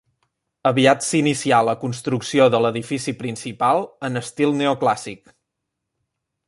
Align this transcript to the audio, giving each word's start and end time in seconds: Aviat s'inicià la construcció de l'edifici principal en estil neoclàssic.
Aviat 0.69 1.05
s'inicià 1.07 1.59
la 1.67 1.75
construcció 1.83 2.47
de 2.55 2.63
l'edifici 2.67 3.15
principal 3.21 3.85
en 4.09 4.21
estil 4.23 4.59
neoclàssic. 4.63 5.35